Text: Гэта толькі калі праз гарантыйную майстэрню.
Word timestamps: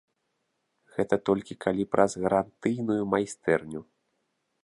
Гэта 0.95 1.15
толькі 1.29 1.57
калі 1.65 1.83
праз 1.95 2.11
гарантыйную 2.25 2.99
майстэрню. 3.15 3.81